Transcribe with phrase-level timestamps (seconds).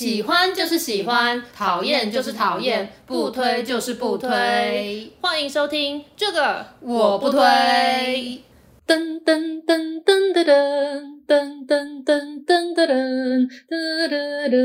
[0.00, 5.12] 喜欢就是喜欢，讨厌就是讨厌，不推就是不推。
[5.20, 7.38] 欢迎收听这个我不推。
[8.86, 11.19] 噔噔噔噔噔噔。
[11.30, 13.78] 噔噔噔噔噔噔噔
[14.50, 14.58] 噔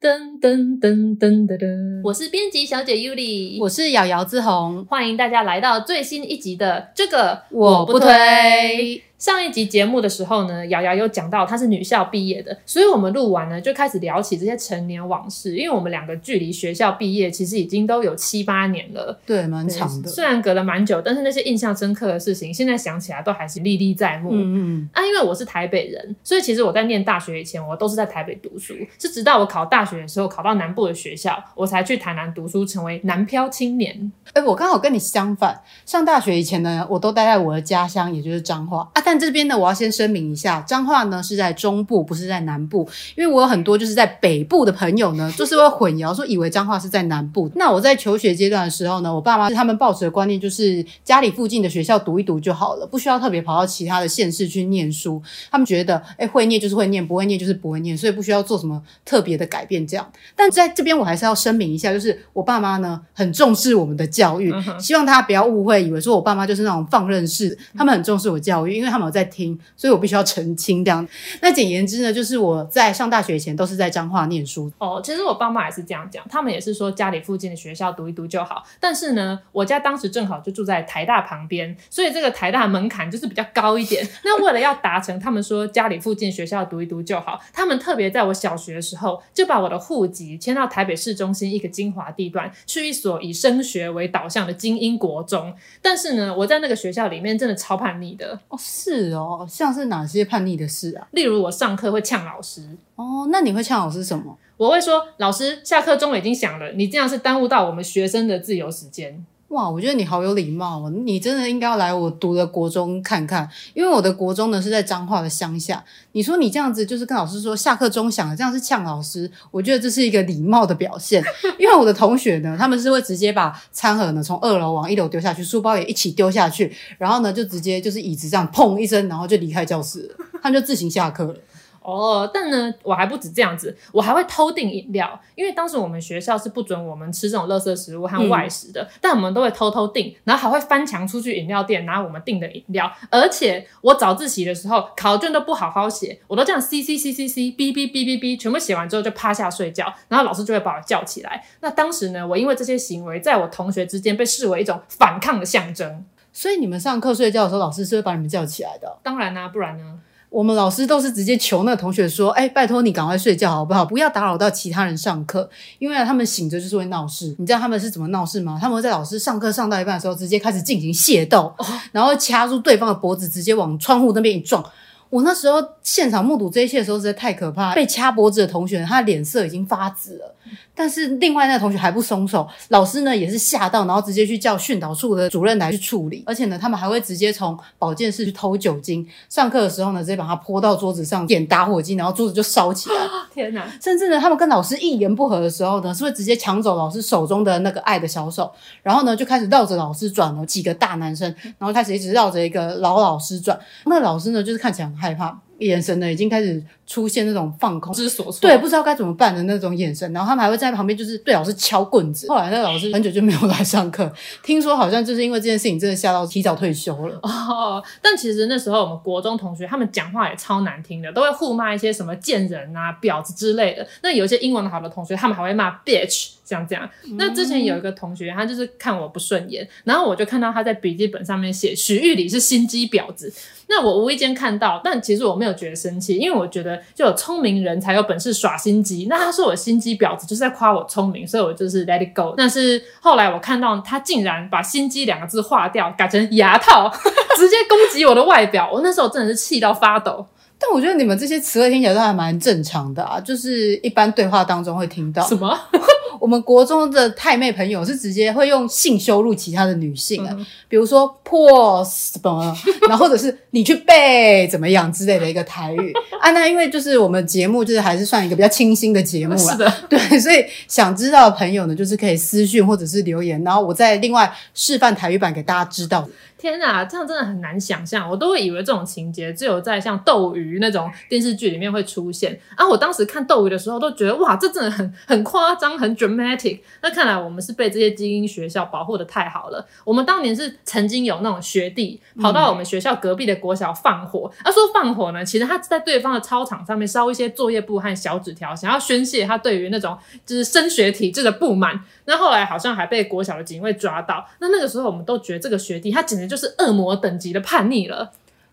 [0.00, 9.02] 噔噔噔噔噔，我是编辑小姐 Yuli，我是瑶瑶之红，欢迎大家来到最新一集的这个我不推。
[9.18, 15.54] 上一集节目的时候呢，瑶瑶有讲到她是女校毕业的，所以我们录完呢就开始聊起这些成年往事。
[15.54, 20.10] 因为我们两个距离学校毕业其实已经都有七八年了，对，蛮长的。
[20.10, 24.30] 虽然隔了蛮久，但是那些印象深刻的事情，现在想起来都还是历历在目。
[24.32, 24.88] 嗯嗯。
[24.92, 28.74] 啊，因为我是台北人，所以其实我在念大学以前，我都是在台北读书。
[28.98, 34.12] 是直到我考大学的时候，考到南部的学校，我才去台南读书，成为南漂青年。
[34.32, 39.02] 哎、我刚好跟你相反，上大学以前呢，我都待在我的家乡，也就是彰化啊。
[39.04, 39.92] 但这边呢，我要先。
[39.92, 42.88] 声明一下，彰化呢是在中部，不是在南部。
[43.14, 47.50] 因为我有很多就是在北部的朋友呢，就是会混淆，说以为彰化是在南部。
[47.54, 55.22] 那我在求学阶段的时候呢，我爸妈他们抱持的观念就是家里附近的学校读一读就好了，不需要特别跑到其他的县市去念书。
[55.50, 59.86] 他们觉得，哎，会念就是会念，不会念就是不会念，所以不需要做什么特别的改变。
[59.86, 69.58] 这样，但在这边我还是要声明一下，就是我爸妈呢很重视我们的教育，希望大家不要误会，以为说我爸妈就是那种放任式，他们很重视我教育，因为他们有在听。
[69.76, 71.06] 所以我必须要澄清这样。
[71.40, 74.70] 那简言之呢，就是我在上大学以前都是在彰化念书。
[74.78, 78.62] 哦，其实我爸妈也是这样讲，他们也是说家里附近的学校读一读就好。
[78.78, 84.06] 但是呢，我家当时正好就住在台大旁边，所以这个台大门槛就是比较高一点。
[84.24, 95.54] 那为了要达成他们说家里附近学校读一读就好，他们特别在我小学的时候就把我的户籍迁到台北市中心一个精华地段，去一所以升学为导向的精英国中。
[95.80, 98.38] 但是呢，我在那个学校里面真的超叛逆的。
[98.48, 100.02] 哦，是哦，像是哪？
[100.12, 104.36] 些叛逆的事啊，例如我上课会呛老师哦，那你会呛老师什么？
[104.56, 109.24] 我会说，老师，下课钟已经响了，你这样是耽误到我们学生的自由时间。
[109.52, 110.90] 哇，我觉得你好有礼貌哦！
[111.04, 115.84] 你真的应该要来我读的国中看看，因为我的国中呢是在彰化的乡下。
[116.12, 121.22] 你说你这样子就是跟老师说下课钟响了，这样是呛老师，我觉得这是一个礼貌的表现。
[121.58, 131.36] 因为我的同学呢，他们是会直接把餐盒呢从二楼往一楼丢下去，书包也一起丢下去，然后呢就直接就是椅子这样砰一声，然后就离开教室了，他们就自行下课了。
[131.82, 151.44] 哦，但呢，我还不止这样子，我还会偷订饮料，因为当时我们学校是不准我们吃这种垃圾食物和外食的，嗯、但我们都会偷偷订，然后还会翻墙出去饮料店拿我们订的饮料，而且我早自习的时候考卷都不好好写，我都这样 c c c c c b b b b b 全部写完之后就趴下睡觉，然后老师就会把我叫起来。
[151.60, 158.98] 那当时呢，我因为这些行为，在我同学之间被视为一种反抗的象征，所以你们上课睡觉的时候，老师是会把你们叫起来的？
[159.02, 160.00] 当然啦、啊，不然呢？
[160.32, 163.84] 我们老师都是直接求那个同学说：“哎，拜托你赶快睡觉好不好？
[163.84, 165.48] 不要打扰到其他人上课，
[165.78, 167.36] 因为他们醒着就是会闹事。
[167.38, 168.58] 你知道他们是怎么闹事吗？
[168.58, 171.52] 他们会在老师上课上到一半的时候，直接开始进行械斗，
[171.92, 174.64] 然后掐住对方的脖子，直接往窗户那边一撞。
[175.10, 177.74] 我那时候现场目睹这一切的时候，实在太可怕。
[177.74, 180.34] 被掐脖子的同学，他脸色已经发紫了。”
[180.74, 192.96] 但是另外那个同学还不松手，老师呢也是吓到，然后直接去叫训导处的主任来去处理，而且呢，他们还会直接从保健室去偷酒精，上课的时候呢，直接把它泼到桌子上，点打火机，然后桌子就烧起来。
[193.32, 193.66] 天哪！
[193.82, 198.50] 甚至呢，他们跟老师一言不合的时候呢，是会直接抢走老师手中的那个爱的小手，
[198.82, 203.58] 然后呢就开始绕着老师转了几个大男生，然后开始一直绕着一个老老师转。
[203.86, 205.38] 那个老师呢，就是看起来很害怕。
[205.62, 210.10] 眼神呢，已经开始出现那种放空、不知所措，对，不知道该怎么办的那种眼神。
[210.12, 212.28] 然后他们还会在旁边，就是对老师敲棍子。
[212.28, 214.12] 后来那个老师很久就没有来上课，
[214.42, 217.18] 听说好像就是因为这件事情，真的吓到提早退休了。
[217.22, 223.86] 哦，但其实那时候我们国中同学他们讲话也超难听的，都会互骂一些什么贱人啊、婊子之类的。
[224.02, 226.32] 那有一些英文好的同学，他们还会骂 bitch。
[226.44, 226.86] 像这样，
[227.16, 233.32] 那之前有一个同学，他就是看我不顺眼，然后我就看到他在笔记本上面写徐玉礼是心机婊子。
[233.74, 239.06] 那我无意间看到，但其实我没有觉得生气，因为我觉得就有聪明人才有本事耍心机。
[239.08, 242.34] 那他说我心机婊子，就是在夸我聪明，所以我就是 let it go。
[242.36, 246.90] 但是后来我看到他竟然把心机两个字划掉，改成牙套，
[247.36, 250.26] 直接攻击我的外表，我那时候真的是气到发抖。
[250.58, 255.58] 但我觉得你们这些词汇听起来都还蛮正常的啊，就是一般对话当中会听到什么。
[256.22, 262.56] 我们国中的太妹朋友是直接会用性羞辱其他的女性啊，嗯、比如说破什么，
[262.88, 265.92] 然后或者是你去背怎么样之类的一个台语
[266.22, 266.30] 啊。
[266.30, 276.08] 那因为就是我们节目就是还是算一个比较清新的节目了， 是的， 对，所以想知道的朋友呢，就是可以私讯或者是留言，然后我再另外示范台语版给大家知道。
[276.42, 282.68] 天啊，这样真的很难想象，我都会以为这种情节只有在像斗鱼那种电视剧里面会出现啊！
[282.68, 286.58] 我当时看斗鱼的时候都觉得哇，这真的很很夸张，很 dramatic。
[286.82, 289.64] 那看来我们是被这些精英学校保护的太好了。
[289.84, 299.96] 我们当年是曾经有那种学弟跑到我们学校隔壁的国小放火，他、嗯啊、说放火呢，其实他在对方的操场上面烧一些作业簿和小纸条，想要宣泄他对于那种
[300.26, 301.80] 就是升学体制的不满。
[302.06, 304.26] 那后来好像还被国小的警卫抓到。
[304.40, 308.10] 那那个时候我们都觉得这个学弟他简直就是恶魔等级的叛逆了。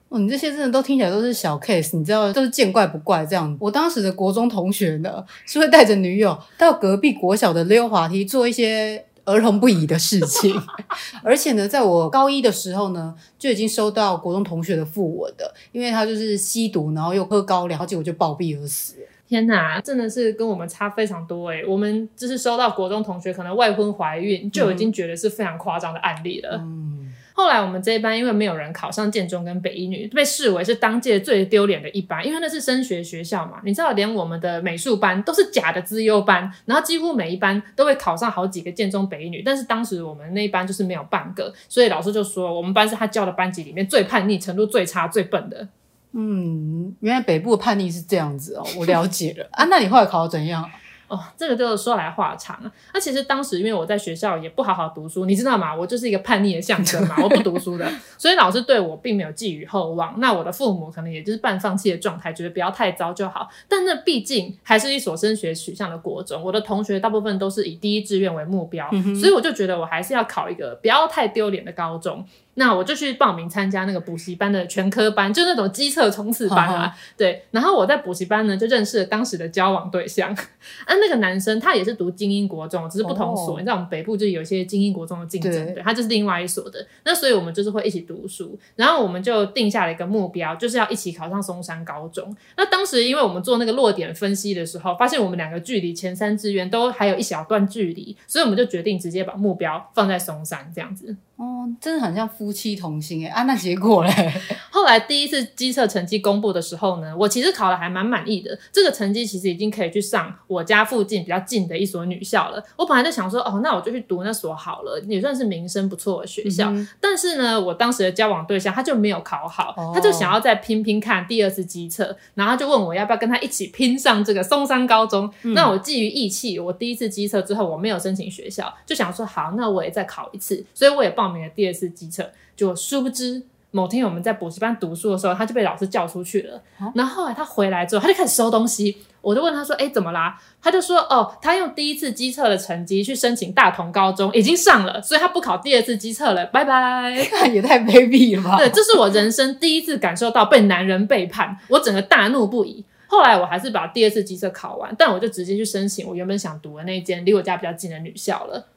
[0.09, 3.55] 哦，你这些真的都听起来都是小 case，你知道都是见怪不怪这样。
[3.57, 10.53] 我当时的国中同学呢，是会带着女友到隔壁国小的溜滑梯做一些儿童不宜的事情，
[11.23, 18.95] 而且呢，在我高一的时候呢，就已经收到国中同学的訃闻的，因为他就是吸毒，然后又喝高粱，结果就暴毙而死。
[19.27, 21.63] 天哪，真的是跟我们差非常多诶。
[21.63, 26.57] 我们就是收到国中同学可能未婚怀孕，就已经觉得是非常夸张的案例了。
[26.59, 27.13] 嗯。
[27.39, 33.61] 后来我们这一班因为没有人考上建中跟北一女，被视为是当届最丢脸的一班，因为那是升学学校嘛。
[33.63, 45.65] 你知道，连我们的美术班都是假的资优班，然后几乎每一班都会考上好几个建中北一女，但是当时我们那一班就是没有半个，所以老师就说我们班是他教的班级里面最叛逆、程度最差、最笨的。
[46.11, 49.63] 嗯，原来北部的叛逆是这样子哦，我了解了啊。
[49.69, 50.69] 那你后来考得怎样？
[51.09, 52.71] 哦，这个就说来话长啊。
[52.93, 55.75] 那其实当时因为我在学校也不好好读书，你知道吗？
[55.75, 60.19] 我就是一个叛逆的象征嘛， 我不读书的，所以老师对我并没有寄予厚望。
[60.19, 63.49] 那我的父母可能也就是半放弃的状态，觉得不要太糟就好。
[63.67, 72.23] 但那毕竟还是一所升学取向的国中，我的同学大部分都是以第一志愿为目标，嗯、所以我就觉得我还是要考一个不要太丢脸的高中。
[72.59, 76.93] 那我就去报名参加那个补习班的全科班，就那种机测冲刺班啊。
[77.15, 80.29] 对，然后我在补习班呢，就认识了当时的交往对象。
[80.33, 83.57] 啊，那个男生他也是读精英国中，只是不同所。
[83.59, 86.85] 你知道我们北部就有一些精英国中的竞争，对，他就是另外一所的。
[87.05, 92.35] 那所以我们就是会一起读书，然后我们就定下了一个目标，就是要一起考上松山高中。
[92.57, 101.15] 那当时因为我们做那个落点分析的时候，发现我们两个距离前三志愿都还有一小段距离，所以我们就决定直接把目标放在松山这样子。
[101.37, 104.33] 哦，真的很像夫妻同心诶啊，那结果嘞？
[104.71, 108.57] 后来第一次机测成绩公布的时候呢，我其实考的还蛮满意的。
[108.71, 112.61] 这个成绩其实已经可以去上我家附近比较近的一所女校了。
[112.75, 116.69] 我本来就想说，哦，那我就去读那所好了，也算是名声不错的学校。
[116.71, 125.31] 嗯、但是呢，我当时的交往对象他就没有考好，哦、他就想要再拼拼看第二次机测，然后他就问我要不要跟他一起拼上这个松山高中。
[125.43, 131.29] 嗯、那我基于义气，我第一次机测之后我没有申请学校，就想说好，那我也再考一次，所以我也报。
[131.29, 136.57] 名了第二次机测，就殊不知某天我们在补习班读书的时候，他就被老师叫出去了。
[136.79, 138.97] 哦、然后后来他回来之后，他就开始收东西。
[139.21, 146.45] 我就问他说：“哎，怎么啦？”他就说：“哦，他用第一次机测的成绩去申请大同高中，已经上了，所以他不考第二次机测了。
[146.45, 147.11] 拜拜。”
[147.51, 148.57] 也太卑鄙了吧！
[148.57, 152.85] 对，这是我人生第一次感受到被男人背叛，我整个大怒不已。
[153.07, 158.67] 后来我还是把第二次机测考完，但我就直接去申请我原本想读的那间离我家比较近的女校了。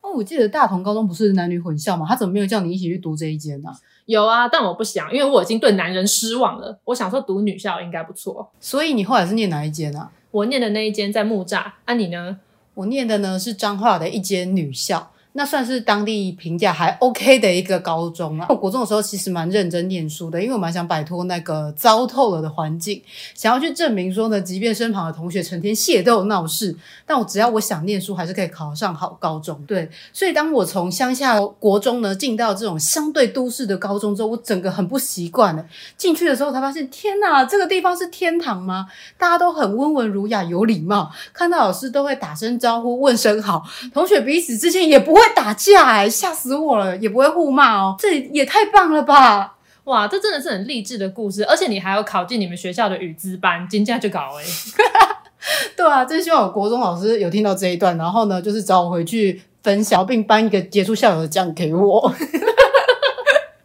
[0.00, 2.06] 哦，我记得大同高中不是男女混校吗？
[2.08, 3.68] 他怎么没有叫你一起去读这一间呢？
[4.10, 6.76] 有啊，但我不想，因为我已经对男人失望了。
[6.86, 8.50] 我想说读女校应该不错。
[8.58, 10.10] 所以你后来是念哪一间啊？
[10.32, 11.70] 我念的那一间在木栅。
[11.84, 12.40] 啊，你呢？
[12.74, 15.12] 我念的呢是彰化的一间女校。
[15.32, 18.46] 那算是当地评价还 OK 的一个高中啊。
[18.48, 23.00] 我国中的时候其实蛮认真念书的，因为我蛮想摆脱那个糟透了的环境，
[23.34, 29.62] 想要去证明说呢，即便身旁的同学成天械斗闹事，但我只要我想念书，还是可以考上好高中。
[29.68, 35.64] 对，所以当我从乡下国中呢进到这种相对都市的高中之后，我整个很不习惯了。
[35.96, 38.88] 进去的时候才发现，天哪，这个地方是天堂吗？
[39.16, 43.62] 大家都很温文儒雅、有礼貌，看到老师都会打声招呼、问声好，
[43.94, 45.19] 同学彼此之间也不会。
[45.20, 46.96] 会打架哎、欸，吓死我了！
[46.96, 49.56] 也不会互骂哦，这也太棒了吧！
[49.84, 54.44] 哇，这真的是很励志的故事，而且你还要考进你们学校的语资班，金价就搞哎。
[55.76, 62.12] 对啊，真希望我国中老师有听到这一段，然后呢，就是找我回去分享，并颁一个杰出校友的奖给我。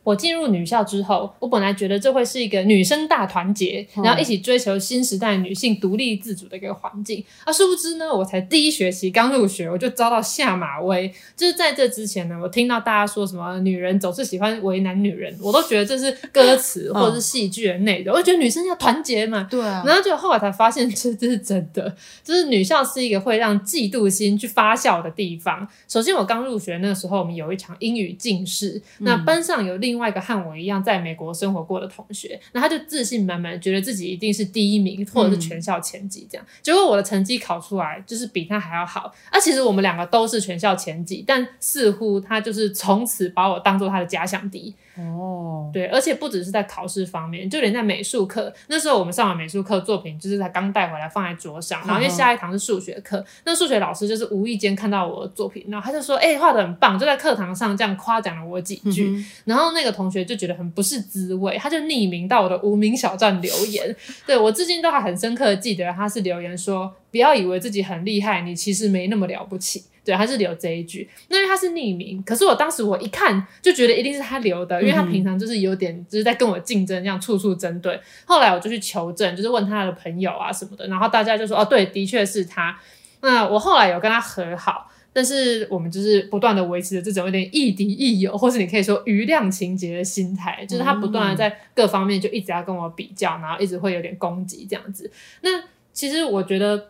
[0.05, 7.25] 我进入女校之后，我本来觉得这会是一个女生大团结，然后一起追求新时代女性独立自主的一个环境。
[7.43, 11.11] 啊，殊不知呢，我才第一学期刚入学，我就遭到下马威。
[11.35, 18.13] 就是在这之前呢，我听到大家说什么女人总是喜欢为难女人，我都觉得这是歌词或者是戏剧的内容。
[18.15, 19.81] 我就觉得女生要团结嘛，对啊。
[19.83, 25.67] 然后就后来才发现， 这这是真的，就是女校是一个会让嫉妒心去发酵的地方。
[25.87, 36.45] 首先，我刚入学那个时候，我们有一场英语竞试，那班上有另另外一个和我一样在美国生活过的同学，那他就自信满满，觉得自己一定是第一名，或者是全校前几这样。
[36.61, 39.13] 结果我的成绩考出来，就是比他还要好。
[39.29, 44.75] 啊，其实我们两个都是全校前几，但似乎他就是从此把我当做他的假想敌。
[44.97, 77.99] 哦，对，而且不只是在考试方面，就连在美术课，那时候我们上完美术课作品，就是才刚带回来放在桌上，然后因为下一堂是数学课，那数学老师就是无意间看到我的作品，然后他就说：“哎、欸，画的很棒！”就在课堂上这样夸奖了我几句，嗯、然后那个同学就觉得很不是滋味，他就匿名到我的无名小站留言， 对，我至今都还很深刻的记得，他是留言说：“不要以为自己很厉害，你其实没那么了不起。”对，他是留这一句，那因为他是匿名，可是我当时我一看就觉得一定是他留的，因为他平常就是有点就是在跟我竞争，这样处处针对。
[78.23, 82.79] 后来我就去求证，就是问他的朋友啊什么的，然后大家就说哦，对，的确是他。
[83.21, 95.09] 那我后来有跟他和好，但是我们就是不断的维持着这种有点亦敌亦友，或是你可以说余量情节的心态，就是他不断的在各方面就一直要跟我比较，然后一直会有点攻击这样子。
[95.41, 95.49] 那
[95.91, 96.89] 其实我觉得。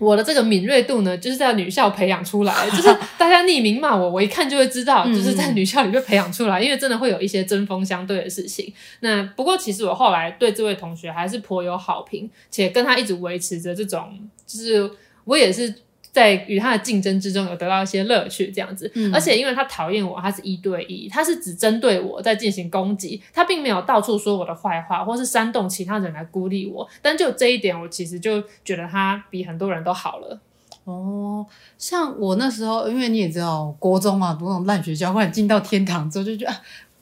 [0.00, 8.72] 我的这个敏锐度呢，就是在女校培养出来， 就是大家匿名骂我，我一看就会知道，就是在女校里面培养出来，因为真的会有一些针锋相对的事情。
[9.00, 14.90] 那不过其实我后来对这位同学还是颇有好评，且跟他一直维持着这种，就是
[15.24, 15.72] 我也是。
[16.12, 18.90] 在与他的竞争之中，有得到一些乐趣，这样子。
[18.94, 26.88] 嗯、而且因为他讨厌我，他是一对一，他是只针对我在进行攻击，他并没有到处说我的坏话，或是煽动其他人来孤立我。
[27.00, 30.40] 但就这一点，我其实就觉得他比很多人都好了。
[30.84, 31.46] 哦，
[31.78, 36.52] 像我那时候，因为你也知道，国中啊，读那种烂学校，后来进到天堂之后，就觉得。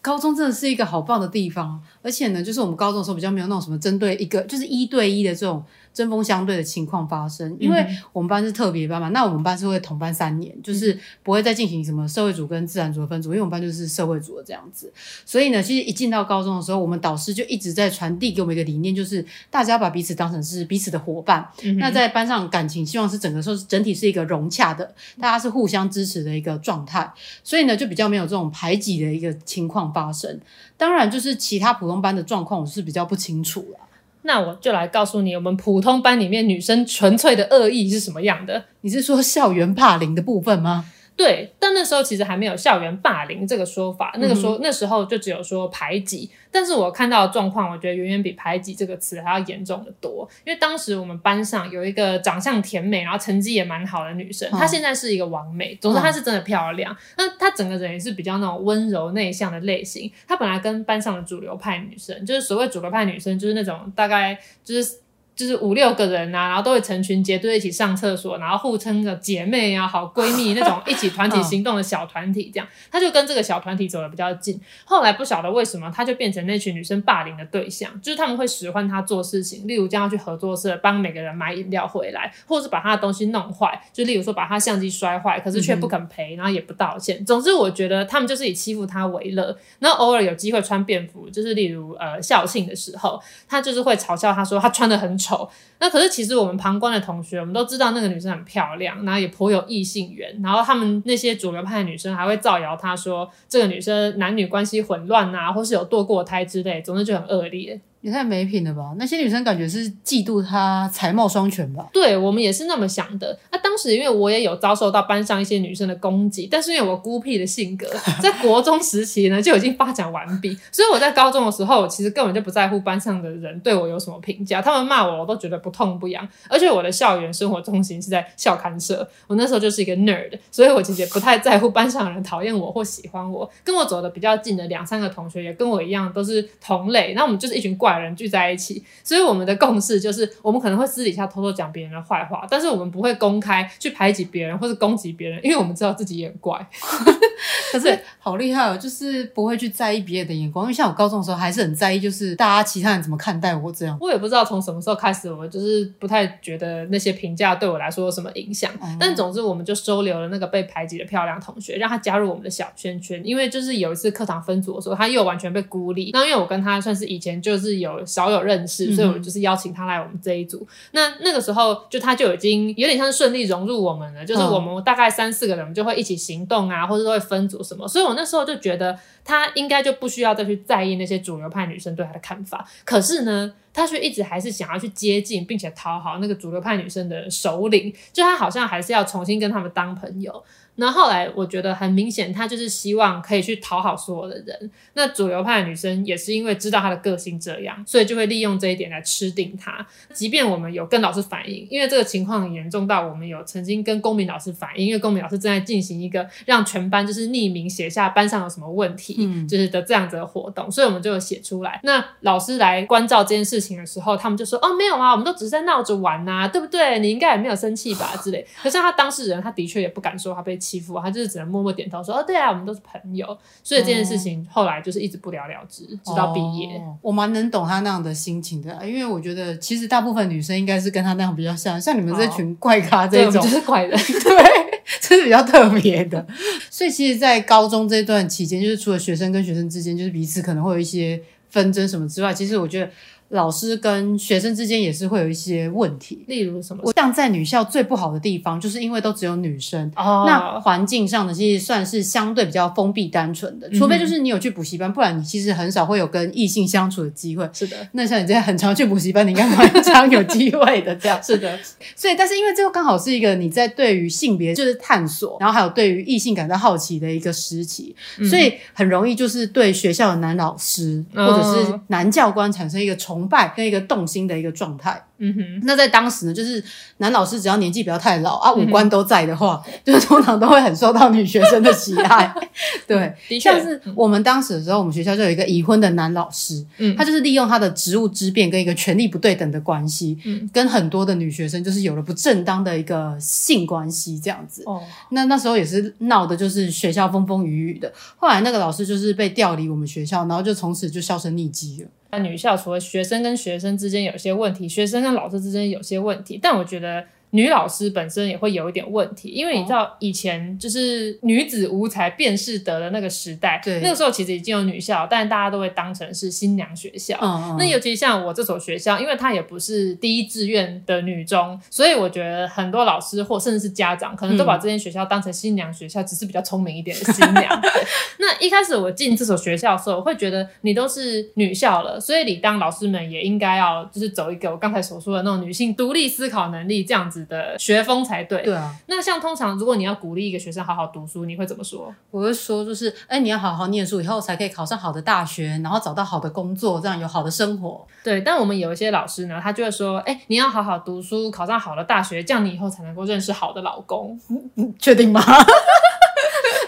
[0.00, 5.62] 高中真的是一个好棒的地方，而且呢，就是我们高中的时候比较没有那种什么针对一个，就是一对一的这种
[5.92, 7.54] 针锋相对的情况发生。
[7.60, 14.90] 因为我们班是特别班嘛，那我们班是会同班三年，就是不会再进行什么社会组跟自然组的分组，因为我们班就是社会组的这样子。
[15.26, 21.46] 所以呢，其实一进到高中的时候，我们导师就一直在传递给我们一个理念，就是大家把彼此当成是彼此的伙伴。
[21.62, 27.12] 嗯、那在班上感情，希望是整个说是整体是一个融洽的，大家是互相支持的一个状态。
[27.44, 30.40] 所以呢，就比较没有这种排挤的一个情况发生，
[30.78, 33.80] 当然就是其他普通班的状况，我是比较不清楚了。
[34.22, 38.64] 那我就来告诉你，我们普通班里面女生纯粹的恶意是什么样的？
[38.80, 40.86] 你是说校园霸凌的部分吗？
[41.18, 46.30] 对，但那时候其实还没有校园霸凌这个说法，那个说、嗯、那时候就只有说排挤。
[46.48, 50.26] 但是我看到的状况，我觉得远远比排挤这个词还要严重的多。
[50.46, 56.94] 因为当时我们班上有一个长相甜美，然后成绩也蛮好的女生，嗯、她现在是一个完美，总之她是真的漂亮。
[56.94, 60.08] 嗯、那她整个人也是比较那种温柔内向的类型。
[60.28, 64.98] 她本来跟班上的主流派女生，就是所谓主流派女生，就是那种大概就是。
[65.38, 74.60] 就是五六个人啊，然后都会成群结队一起上厕所，然后互称个姐妹啊、好闺蜜那种一起团体行动的小团体，这样，他就跟这个小团体走得比较近。
[74.84, 87.24] 后来不晓得为什么，他就变成那群女生霸凌的对象，就是他们会使唤他做事情，例如叫他去合作社帮每个人买饮料回来，或者是把他的东西弄坏，就例如说把他相机摔坏，可是却不肯赔，然后也不道歉。
[87.24, 95.27] 总之，我觉得他们就是以欺负他为乐，然后偶尔有机会穿便服，就是例如呃校庆的时候，他就是会嘲笑他说他穿得很丑。
[95.28, 95.48] 丑，
[95.80, 107.80] 那可是其实我们旁观的同学，我们都知道那个女生很漂亮，然后也颇有异性缘，然后他们那些主流派的女生还会造谣她说这个女生男女关系混乱啊，或是有堕过胎之类，总之就很恶劣。
[108.00, 108.94] 也太没品了吧！
[108.96, 111.88] 那些女生感觉是嫉妒她才貌双全吧？
[111.92, 113.36] 对，我们也是那么想的。
[113.50, 117.86] 那、啊、当时因为我也有遭受到班上一些女生的攻击，但是因为我孤僻的性格，
[118.20, 126.26] 在国中时期呢就已经发展完毕， 所以我在高中的时候我其实根本就不在乎班上的人对我有什么评价，他们骂我我都觉得不痛不痒。
[126.48, 133.50] 而且我的校园生活中心是在校刊社，我那时候就是一个 nerd， 所以我其实也不太在乎班上的人讨厌我或喜欢我。
[133.62, 137.98] 跟我走的比较近的两三个同学也跟我一样都是同类，那我们就是一群怪。
[137.98, 146.66] 人聚在一起，所以我们的共识就是，我们可能会私底下偷偷讲别人的坏话，但是我们不会公开态去排挤别人或是攻击别人，因为我们知道自己也很怪。
[147.70, 150.64] 可是好厉害哦，就是不会去在意别人的眼光。
[150.64, 153.96] 因为像我高中的时候还是很在意，就是大家其他人怎么看待我这样。
[154.00, 158.72] 我也不知道从什么时候开始，我就是不太觉得那些评价对我来说有什么影响。
[158.82, 163.20] 嗯、但总之，我们就收留了那个被排挤的漂亮同学，让他加入我们的小圈圈。
[163.24, 166.10] 因为就是有一次课堂分组的时候，他又完全被孤立。
[166.12, 170.58] 那因为我跟他算是以前就是有少有认识，所以我就是邀请他来我们这一组。
[170.58, 177.86] 嗯、那那个时候就他就已经有点像是顺利融入我们了，就是我们大概三四个人就会一起行动啊，或者会分组什么。
[177.86, 182.66] 所以我那时候就觉得他应该就不需要再去在意那些主流派女生对他的看法。
[182.84, 190.44] 可是呢，他却一直还是想要去接近并且讨好那个主流派女生的首领，就他好像还是要重新跟他们当朋友。
[190.80, 194.70] 那后来我觉得很明显，他就是希望可以去讨好所有的人。
[194.94, 199.84] 那主流派的女生也是因为知道他的个性这样，所以就会利用这一点来吃定他。
[200.12, 211.80] 即便我们有跟老师反映，因为这个情况很严重到我们有曾经跟公民老师反映，因为公民老师正在进行一个让全班就是匿名写下班上有什么问题，嗯，就是的这样子的活动，所以我们就有写出来。
[211.82, 216.98] 那老师来关照这件事情的时候，他们就说：“哦，没有啊，我们都只是在闹着玩呐、啊，对不对？
[217.00, 218.46] 你应该也没有生气吧？”之类。
[218.62, 223.26] 可是他当事人，他的确也不敢说他被欺负，他就是只能默默点头说：“哦，对啊，我们都是朋友。”
[223.64, 226.76] 所以这件事情后来就是一直不了了之，直到毕业。
[226.76, 236.26] 哦，我蛮能懂他那样的心情的，因为我觉得其实大部分女生应该是跟他那样比较像，像你们这群怪咖这种，就是怪人， 对，这是比较特别的。
[236.68, 242.90] 所以其实，在高中这段期间，就是除了学生跟学生之间，就是彼此可能会有一些纷争什么之外，其实我觉得。
[243.30, 246.82] 老师跟学生之间也是会有一些问题，例如什么？
[246.84, 253.68] 我像在女校最不好的地方，就是因为都只有女生，哦、那环境上呢，其实算是相对比较封闭单纯的。
[253.70, 257.46] 除非就是你有去补习班，不然你其实很少会有跟异性相处的机会。
[257.52, 260.96] 是的，那像你这样很常去补习班，你应该蛮常有机会的。
[260.96, 261.58] 这样是的，
[261.94, 273.17] 所以但是因为这个刚好是一个你在对于性别就是探索，然后还有对于异性感到好奇的一个时期，嗯、所以很容易就是对学校的男老师或者是男教官产生一个崇。
[273.18, 275.07] 崇拜跟一个动心的一个状态。
[275.18, 276.62] 嗯哼，那在当时呢，就是
[276.98, 282.32] 男老师只要年纪不要太老啊，五官都在的话，嗯、 就是通常都会很受到女学生的喜爱。
[282.86, 294.62] 对，的确像是我们当时的时候，我们学校就有一个已婚的男老师，嗯，他就是利用他的职务之便跟一个权力不对等的关系，嗯，跟很多的女学生就是有了不正当的一个性关系这样子。
[294.66, 297.92] 哦，那那时候也是闹的，就是学校风风雨雨的。
[298.16, 301.88] 后来那个老师就是被调离我们学校，然后就从此就销声匿迹了。
[302.10, 307.04] 那女校除了学生跟学生之间有些问题，学生老师之间有些问题，但我觉得。
[307.30, 317.18] 女老师本身也会有一点问题，因为你知道以前就是女子无才便是德的那个时代，对，那个时候其实已经有女校，但大家都会当成是新娘学校。
[317.20, 317.56] 嗯嗯。
[317.58, 327.60] 那尤其像我这所学校，因为它也不是第一志愿的女中，所以我觉得很多老师或甚至是家长，可能都把这间学校当成新娘学校，只是比较聪明一点的新娘。
[328.18, 337.17] 那一开始我进这所学校的时候，我会觉得你都是女校了，所以你当老师们也应该要就是走一个我刚才所说的那种女性独立思考能力这样子。
[337.26, 338.42] 的学风才对。
[338.42, 341.94] 对啊，那像通常如果你要鼓励一个学生好好读书，你会怎么说？
[342.10, 347.86] 我会说就是，哎，你要好好念书，以后才可以考上好的大学，然后找到好的工作，这样有好的生活。
[348.02, 354.18] 对，但我们有一些老师呢，他就会说，哎，你要好好读书，考上好的大学，这样你以后才能够认识好的老公。
[354.78, 355.22] 确定吗？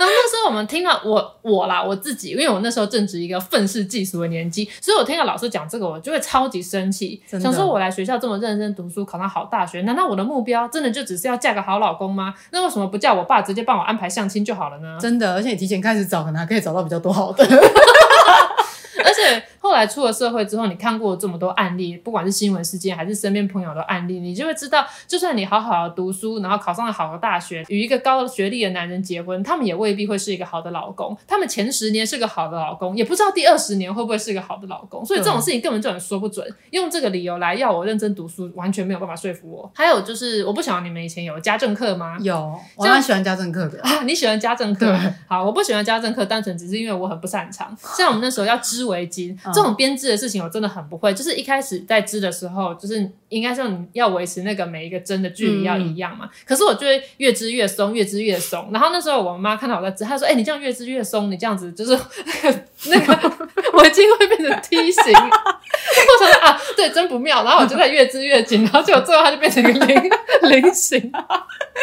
[0.01, 12.33] 然后那时候我们听到我我啦我自己，因为我那时候正值一个愤世嫉俗的年纪，所以我听到老师讲这个，我就会超级生气，想说我来学校这么认真读书，考上好大学，难道我的目标真的就只是要嫁个好老公吗？
[12.51, 14.97] 那为什么不叫我爸直接帮我安排相亲就好了呢？
[14.99, 17.45] 真的，而且你提前开始找，可能还可以找到比较多好的。
[19.05, 31.17] 而且后来出了社会之后，你看过这么多案例，不管是新闻事件还是身边朋友的案例，你就会知道，就算你好好的读书，然后考上了好的大学，与一个高学历的男人结婚，他们也未必会是一个好的老公。
[31.27, 35.05] 他们前十年是个好的老公，也不知道第二十年会不会是一个好的老公。
[35.05, 36.47] 所以这种事情根本就很说不准。
[36.71, 39.71] 用这个理由来要我认真读书，完全没有办法说服我。
[39.75, 42.17] 还有就是，我不晓得你们以前有家政课吗？
[42.23, 43.83] 有，我蛮喜欢家政课的。
[43.83, 44.87] 啊，你喜欢家政课？
[44.87, 45.13] 对。
[45.29, 47.77] 好，我不喜欢家政课，单纯只是因为我很不擅长。
[47.97, 49.37] 像我们那时候要织围巾。
[49.53, 56.27] 这种编织的事情我真的很不会，就是一开始在织的时候，就是应该说你要维持那个每一个针的距离要一样嘛。
[56.27, 58.69] 嗯、可是我就会越织越松，越织越松。
[58.73, 61.93] 然后那时候我妈看到我在织，她说：“哎、欸，你这样越织越松，你这样子就是
[62.87, 63.13] 那个
[63.75, 67.45] 围巾会变成梯形。”我说啊，对，真不妙。
[67.45, 70.11] 然后我就在越织越紧，然后结果最后它就变成一个菱
[70.51, 71.13] 菱形。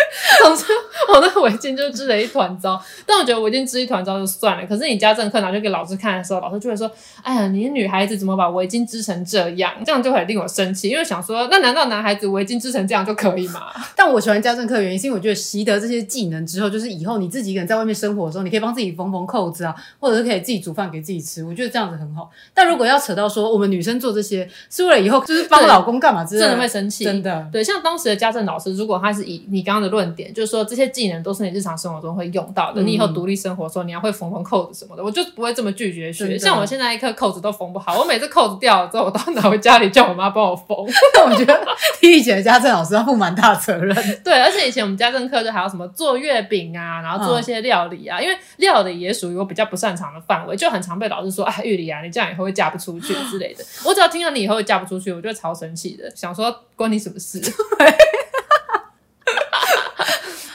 [0.44, 0.66] 总之，
[1.14, 2.82] 我那个围巾就织了一团糟。
[3.06, 6.90] 但我觉得围巾织一团糟就算了，可是你家政课拿去给老师看的时候，老师就会说
[7.24, 13.68] ：“哎呀，你女孩子怎么把围巾织成这样？”这样就很令我生气，因为想说，那难道男孩子围巾织成这样就可以吗？
[13.96, 21.44] 但我喜欢家政课的原因，是因为我觉得习得这些技能之后，就是以后你自己一个人在外面生活的时候，你可以帮自己缝缝扣子啊，或者是可以自己煮饭给自己吃。
[21.44, 22.30] 我觉得这样子很好。
[22.54, 27.04] 但如果要扯到说我们女生做这些是为了以后就是帮老公干嘛之类的，真的会生气。
[27.04, 36.38] 真的，对，像当时的家政老师，如果他是以你刚刚的论点，就是说这些技能都是你日常生活中会用到的，嗯、你以后独立生活的时候你要会缝缝扣子什么的，我就不会这么拒绝学。
[36.38, 40.78] 像我现在一颗扣子都缝不好，我每次扣子掉了之后，我都拿回家里叫我妈帮我缝。
[40.78, 41.60] 我觉得
[42.00, 43.96] 替以前的家政老师要负蛮大责任。
[44.24, 53.64] 对，而且以前我们家政课就还有什么做月饼啊，然后做一些料理啊，嗯、因为料理也属于我比较不擅长的范围，就很常被老师说啊，玉里啊，你这样以后会嫁不出去之类的。
[53.86, 57.42] 我只要听到你以后会嫁不出去，我就会超生气的，想说关你什么事？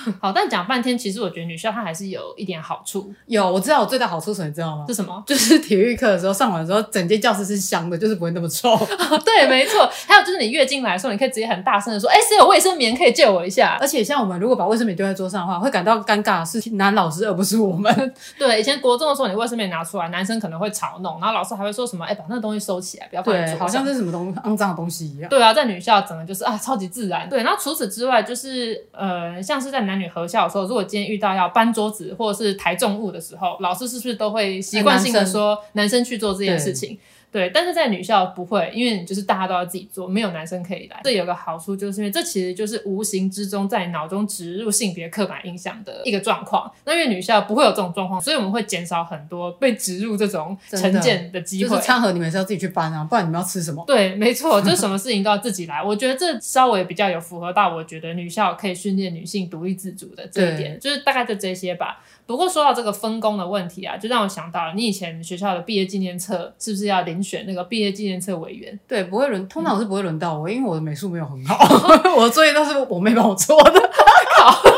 [0.20, 3.12] 好，但讲半天，其实我觉得女校它还是有一点好处。
[3.26, 4.84] 有，我知道我最大好处是什么，你知道吗？
[4.88, 5.22] 是什么？
[5.26, 8.72] 就是体育课的时候上完的时候，整间教室是香的，就是不会那么臭。
[8.72, 9.88] 哦、 对，没错。
[10.06, 17.92] 还有就是你月经来的时候，你可以直接很大声的说：“哎、欸，谁有卫生棉可以借我一下？”而且像我们如果把卫生棉丢在桌上的话，会感到尴尬的是男老师而不是我们。
[18.38, 25.28] 对，以前国中的时候，你卫生棉拿出来，男生可能会嘲弄，然后老师还会说什么：“哎、欸，把那个东西收起来，不要放在桌上。”好像是什么东肮脏的东西一样。
[25.28, 27.28] 对啊，在女校整个就是啊，超级自然。
[27.28, 30.62] 对，然后除此之外，就是呃，像是在男女合校的时候。
[30.64, 36.98] 如果今天遇到要搬桌子或者是抬重物的时候，老师是不是都会习惯性的说男生去做这件事情？
[37.32, 41.00] 对，但是在女校不会，因为就是大家都要自己做，没有男生可以来。
[41.02, 46.70] 这有个好处，就是因为这其实就是无形之中在脑中植入性别刻板印象的一个状况。
[46.84, 51.70] 那因为女校不会有这种状况，所以我们会减少很多被植入这种成见的机会。
[51.70, 53.82] 就是餐盒你们是要自己去搬啊，不然你们要吃什么？
[53.88, 55.82] 对，没错，就是什么事情都要自己来。
[55.82, 62.04] 我觉得这稍微比较有符合到我觉得女校可以训练女性独立自主的这一点，就是大概就这些吧。
[62.26, 68.76] 不过说到这个分工的问题啊，就让我想到了你以前学校的毕业纪念册是不是要遴选那个毕业纪念册委员？
[68.88, 71.56] 对，不会轮，通常是不会轮到我，嗯、因为我的美术没有很好，
[72.16, 73.90] 我的作业都是我妹帮我做的。
[74.36, 74.62] 好。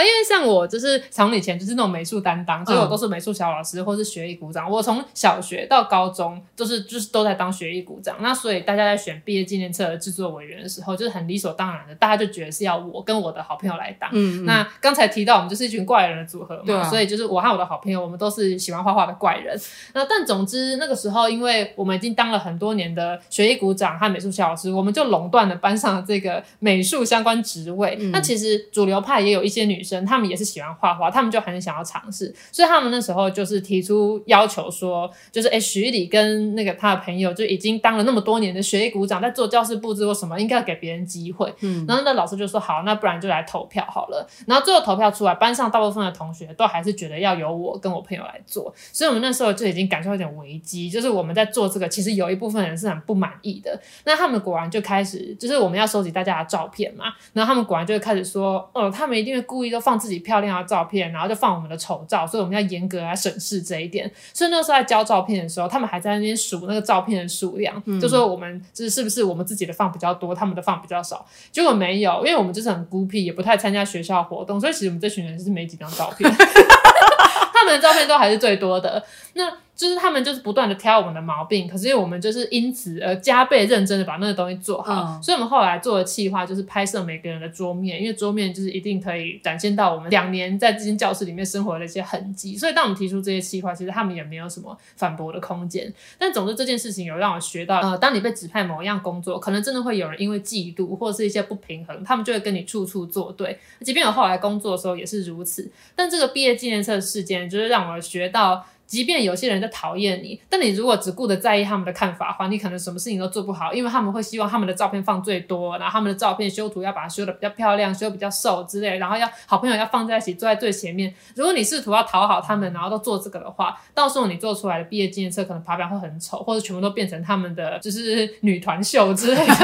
[0.00, 4.70] 因为像我就是从以前就是那种美术担当，所以我都是美术小老师或是学艺股长。
[4.70, 8.16] 我从小学到高中都是就是都在当学艺股长。
[8.20, 14.08] 那所以大家在选毕业纪念册的制作委员的时候，就是很理所当然的，大家就觉得是要我跟我的好朋友来当。
[14.12, 19.58] 嗯，嗯，那刚才提到我们就是一群怪人的组合嘛，啊，所以就是我和我的好朋友，我们都是喜欢画画的怪人。
[19.94, 27.96] 那但总之那个时候，因为我们已经当了很多年的学艺股长和美术小老师，我们就垄断了班上的这个美术相关职位。
[28.00, 41.54] 嗯，那其实主流派也有一些女生，她们也是喜欢画画，他们就很想要尝试，所以他们那时候就是提出要求说，就是哎，徐礼跟那个他的朋友就已经当了那么多年的学艺股长，在做教室布置或什么，应该要给别人机会。
[41.60, 44.26] 嗯，然后那老师就说好，那不然就来投票好了。
[44.46, 53.78] 然后最后投票出来，班上大部分的同学都还是觉得要由我跟我朋友来做，所以我们那时候就已经感受到一点危机，就是我们在做这个，其实有一部分人是很不满意的。
[54.04, 60.66] 那他们果然就开始，就是我们要收集大家的照片嘛，然后他们果然就开始说，哦，他们一定会故意都放自己漂亮的。
[60.66, 64.10] 照片，然后就放我们的丑照，所以我们要严格来审视这一点。
[64.32, 71.24] 所以那时候在交照片的时候，他们还在那边数那个照片的数量，嗯、就说我们就是是不是我们自己的放比较多，他们的放比较少。
[71.52, 76.28] 结果没有，因为我们就是很孤僻，也不太参加学校活动，所以其实我们这群人是没几张照片，
[77.54, 79.04] 他们的照片都还是最多的。
[79.34, 79.52] 那。
[79.76, 92.56] 就是他们就是不断的挑我们的毛病，可是因为我们就是因此而加倍认真的把那个东西做好，嗯、所以我们后来做的计划就是拍摄每个人的桌面，因为桌面就是一定可以展现到我们两年在这间教室里面生活的一些痕迹。
[92.56, 95.92] 所以当我们提出这些计划，其实他们也没有什么反驳的空间。
[96.18, 103.58] 但总之这件事情有让我学到，呃，当你被指派某一样工作，可能真的会有人因为嫉妒或者是一些不平衡，他们就会跟你处处作对。
[103.82, 105.70] 即便我后来工作的时候也是如此。
[105.94, 108.64] 但这个毕业纪念册事件，就是让我学到。
[108.86, 121.12] 即便有些人在讨厌你，但你如果只顾着在意他们的看法的话，你可能什么事情都做不好，因为他们会希望他们的照片放最多，然后他们的照片修图要把它修的比较漂亮，修比较瘦之类，然后要好朋友要放在一起坐在最前面。
[121.34, 129.54] 如果你试图要讨好他们，然后都做这个的话，到时候你做出来的毕业纪念册可能发表会很丑，或者全部都变成他们的就是女团秀之类的。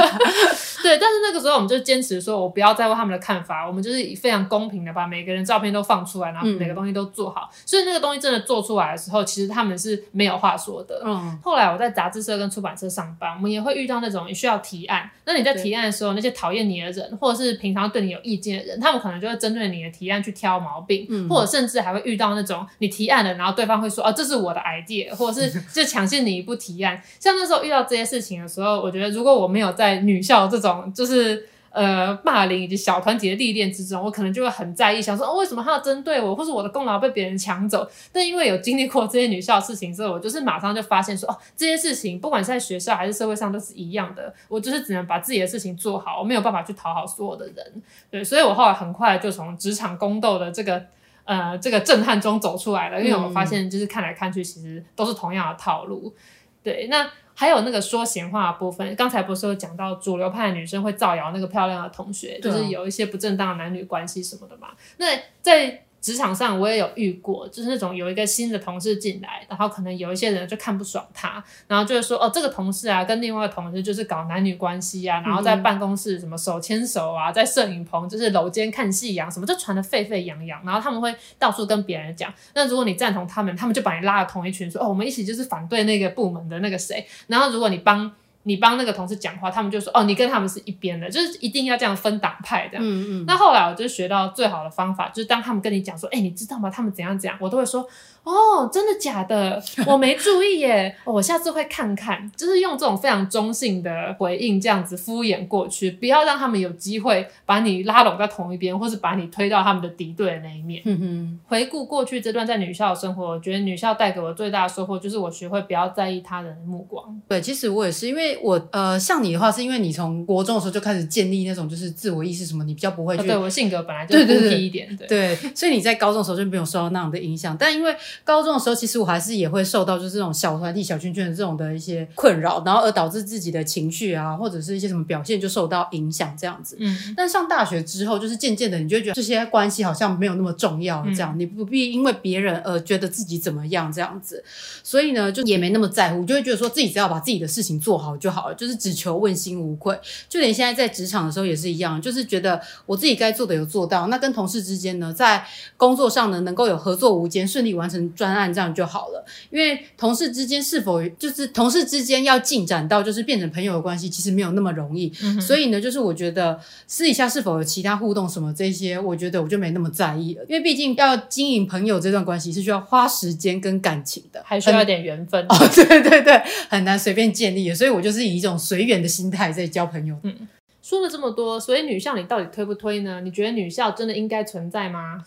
[0.81, 7.49] 对，但是那个时候我们就坚持说，我不要在乎他们的看法，我们就是以非常公平的把每个人照片都放出来，然后每个东西都做好。
[7.51, 11.01] 嗯、所以那个东西真的做出来的时候，其实他们是没有话说的。
[11.03, 11.37] 嗯。
[11.43, 15.09] 后来我在杂志社跟出版社上班，我们也会遇到那种你需要提案。
[15.25, 27.01] 那你在提案的时候，那些讨厌你的人，或者是平常对你有意见的人，他们可能就会针对你的提案去挑毛病，嗯、或者甚至还会遇到那种你提案了，然后对方会说：“哦、啊，这是我的 idea”，或者是 就抢先你一步提案。
[27.19, 31.49] 像那时候遇到这些事情的时候，我觉得如果我没有在女校这种就是。
[31.73, 37.89] 呃霸凌以及小团体的历练之中，我可能就会很在意，想说哦，为什么他要针对我，或是我的功劳被别人抢走？
[38.11, 47.81] 但因为有经历过这些女校的事情之后，我就是马上就发现说哦，这些事情不管是在学校还是社会上都是一样的，我就是只能把自己的事情做好，我没有办法去讨好所有的人。
[48.11, 50.85] 对，所以我后来很快就从职场宫斗的这个
[51.25, 56.13] 呃这个震撼中走出来了，因为我发现就是看来看去其实都是同样的套路。
[56.61, 57.09] 对，那。
[57.35, 64.69] 还有那个说闲话的部分，刚才不是有讲到主流派的女生会造谣那个漂亮的同学，就是有一些不正当的男女关系什么的嘛。
[64.97, 65.07] 那
[65.41, 82.33] 在职场上我也有遇过，就是那种有一个新的同事进来，然后可能有一些人就看不爽他，然后就会说哦，这个同事啊跟另外一个同事就是搞男女关系啊，然后在办公室什么手牵手啊，在摄影棚就是搂肩看夕阳什么，就传的沸沸扬扬，然后他们会到处跟别人讲。
[82.53, 87.07] 那如果你赞同他们，他们就把你拉到同一群，说哦，我们一起就是反对那个部门的那个谁。
[87.27, 88.11] 然后如果你帮。
[88.43, 92.85] 你帮那个同事讲话，他们就说哦，你跟他们是一边的，就是一定要这样分党派这样。
[92.85, 93.25] 嗯嗯。
[93.25, 96.69] 那后来我就学到最好的方法，就是当他们跟你讲说，哎，你知道吗？
[96.69, 97.87] 他们怎样怎样，我都会说。
[98.23, 99.61] 哦，真的假的？
[99.85, 102.31] 我没注意耶，哦，我下次会看看。
[102.37, 110.81] 就是用这种非常中性的回应，这样子敷衍过去，不要让他们有机会把你拉拢在同一边，或是把你推到他们的敌对的那一面。
[110.85, 111.39] 嗯哼。
[111.47, 117.21] 回顾过去这段在女校的生活，我觉得女校带给我最大的收获就是我学会不要在意他人的目光。
[117.27, 123.23] 对，其实我也是，因为我呃，像你的话，是因为你从国中的时候就开始建立那种就是自我意识什么，你比较不会去。
[123.23, 127.93] 哦，对，我性格本来就孤僻一点，对，对，对，对，所以你在高中的时候就没有受到那样的影响，但因为。
[128.23, 136.75] 高中的时候，其实我还是也会受到就是这种小团体、小圈圈的这种的一些困扰，然后而导致自己的情绪啊，或者是一些什么表现就受到影响这样子。
[136.79, 144.43] 嗯，但上大学之后，就是渐渐的，你就会觉得这些关系好像没有那么重要，这样、嗯、你不必因为别人而觉得自己怎么样这样子。
[144.83, 149.97] 所以呢，就也没那么在乎，就会觉得说自己只要把自己的事情做好就好了，就是只求问心无愧。
[150.29, 155.45] 就连现在在职场的时候也是一样，就是觉得我自己该做的有做到，那跟同事之间呢，在
[155.77, 158.02] 工作上呢，能够有合作无间，顺利完成。
[158.13, 165.11] 专案这样就好了，因为同事之间是否就是同事之间要进展到就是变成朋友的关系，其实没有那么容易。
[165.23, 170.43] 嗯、所以呢，就是我觉得私底下是否有其他互动什么这些，我觉得我就没那么在意了。
[170.47, 175.55] 因为毕竟要经营朋友这段关系是需要花时间跟感情的，还需要点缘分哦。
[175.73, 177.75] 对对对，很难随便建立的。
[177.75, 180.15] 所以我就是以一种随缘的心态在交朋友。
[180.23, 180.47] 嗯，
[180.81, 183.21] 说了这么多，所以女校你到底推不推呢？
[183.21, 185.23] 你觉得女校真的应该存在吗？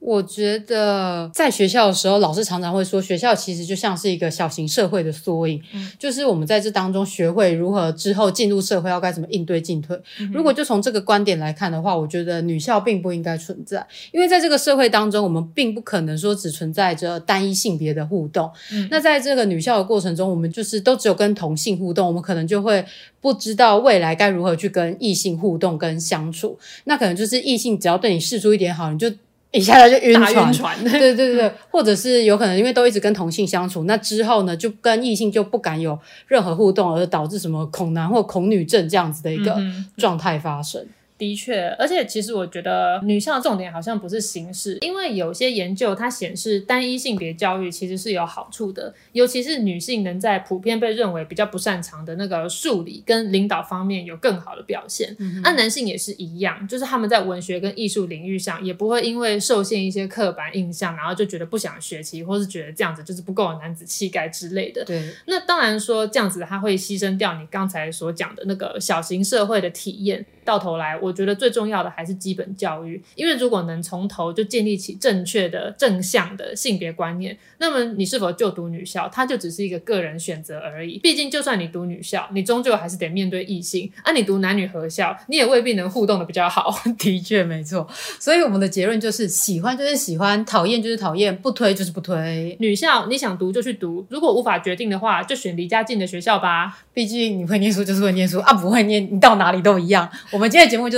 [0.00, 10.00] 我觉得在学校的时候，老师常常会说，学校其实就像是一个小型社会的缩影，嗯、就是我们在这当中学会如何之后进入社会要该怎么应对进退。
[10.20, 18.48] 嗯、如果就从这个观点来看的话，我觉得女校并不应该存在，因为在这个社会当中，我们并不可能说只存在着单一性别的互动。
[18.72, 22.84] 嗯、那在这个女校的过程中，我们就是都只有跟同性互动，我们可能就会
[23.20, 26.56] 不知道未来该如何去跟异性互动跟相处。
[26.84, 29.12] 那可能就是异性只要对你示出一点好，你就。
[29.50, 30.78] 一下来就晕船，船。
[30.84, 39.56] 对对对对，或者是有可能因为都一直跟同性相处，那之后呢，就跟异性就不敢有任何互动，而导致什么恐男或恐女症这样子的一个
[39.96, 40.82] 状态发生。
[40.82, 55.14] 嗯的确，而且其实我觉得女校的重点好像不是形式，因为有些研究它显示单一性别教育其实是有好处的，尤其是女性能在普遍被认为比较不擅长的那个数理跟领导方面有更好的表现。
[55.18, 64.84] 那、嗯啊、男性也是一样，就是他们在文学跟艺术领域上也不会因为受限一些刻板印象，然后就觉得不想学习，或是觉得这样子就是不够有男子气概之类的。
[64.84, 70.24] 对，那当然说这样子他会牺牲掉你刚才所讲的那个小型社会的体验。
[70.44, 80.98] 到头来，我觉得最重要的还是基本教育，因为如果能从头就建立起正确的正向的性别观念，那么你是否就读女校，它就只是一个个人选择而已。
[80.98, 86.74] 毕竟，就算你读女校，你终究还是得面对异性；而、啊、你读男女合校，你也未必能互动的比较好。
[86.98, 87.88] 的确，没错。
[88.18, 92.56] 所以我们的结论就是：喜欢就是喜欢，讨厌就是讨厌，不推就是不推。
[92.60, 96.78] 女校你想读就去读，如果无法决定的话，就选离家近的学校吧。
[96.92, 100.08] 毕竟你会念书就是会念书啊，不会念你到哪里都一样。
[100.32, 100.97] 我们今天的节目就